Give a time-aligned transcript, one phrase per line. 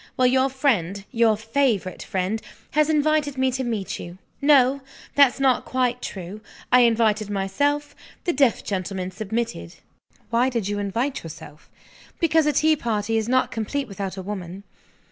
[0.17, 4.17] Well, your friend, your favorite friend, has invited me to meet you.
[4.41, 4.81] No!
[5.13, 6.41] that's not quite true.
[6.71, 9.75] I invited myself the deaf gentleman submitted."
[10.31, 11.69] "Why did you invite yourself?"
[12.19, 14.63] "Because a tea party is not complete without a woman."